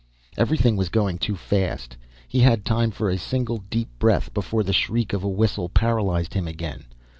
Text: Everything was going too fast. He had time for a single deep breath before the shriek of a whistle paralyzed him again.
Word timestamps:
Everything 0.35 0.75
was 0.77 0.89
going 0.89 1.19
too 1.19 1.35
fast. 1.35 1.95
He 2.27 2.39
had 2.39 2.65
time 2.65 2.89
for 2.89 3.07
a 3.07 3.19
single 3.19 3.59
deep 3.69 3.89
breath 3.99 4.33
before 4.33 4.63
the 4.63 4.73
shriek 4.73 5.13
of 5.13 5.23
a 5.23 5.29
whistle 5.29 5.69
paralyzed 5.69 6.33
him 6.33 6.47
again. 6.47 6.85